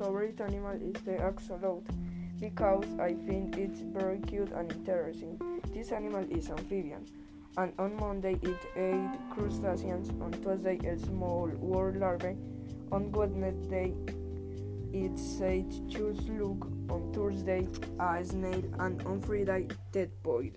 [0.00, 1.84] favorite animal is the axolotl
[2.40, 5.38] because I think it's very cute and interesting.
[5.74, 7.04] This animal is amphibian,
[7.58, 12.36] and on Monday it ate crustaceans, on Tuesday a small worm larvae,
[12.90, 13.92] on Wednesday
[14.94, 20.50] it ate choose look, on Thursday a snail, and on Friday dead boy.